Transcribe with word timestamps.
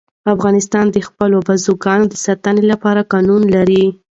افغانستان 0.35 0.85
د 0.91 0.97
خپلو 1.07 1.37
بزګانو 1.47 2.05
د 2.09 2.15
ساتنې 2.25 2.63
لپاره 2.71 3.07
قوانین 3.11 3.43
لري. 3.55 3.83